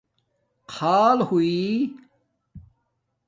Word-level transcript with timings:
خآل 0.73 1.17
ہوئ 1.27 1.53